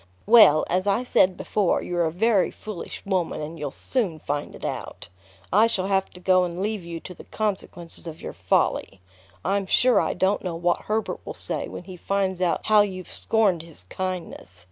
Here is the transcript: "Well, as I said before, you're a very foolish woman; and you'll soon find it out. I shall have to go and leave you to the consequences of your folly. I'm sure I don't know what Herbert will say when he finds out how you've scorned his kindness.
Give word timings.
"Well, 0.25 0.65
as 0.67 0.87
I 0.87 1.03
said 1.03 1.37
before, 1.37 1.83
you're 1.83 2.05
a 2.05 2.11
very 2.11 2.49
foolish 2.49 3.03
woman; 3.05 3.39
and 3.39 3.59
you'll 3.59 3.69
soon 3.69 4.17
find 4.17 4.55
it 4.55 4.65
out. 4.65 5.09
I 5.53 5.67
shall 5.67 5.85
have 5.85 6.09
to 6.13 6.19
go 6.19 6.43
and 6.43 6.59
leave 6.59 6.83
you 6.83 6.99
to 7.01 7.13
the 7.13 7.25
consequences 7.25 8.07
of 8.07 8.19
your 8.19 8.33
folly. 8.33 8.99
I'm 9.45 9.67
sure 9.67 10.01
I 10.01 10.15
don't 10.15 10.43
know 10.43 10.55
what 10.55 10.85
Herbert 10.85 11.19
will 11.23 11.35
say 11.35 11.67
when 11.67 11.83
he 11.83 11.97
finds 11.97 12.41
out 12.41 12.61
how 12.65 12.81
you've 12.81 13.11
scorned 13.13 13.61
his 13.61 13.83
kindness. 13.89 14.59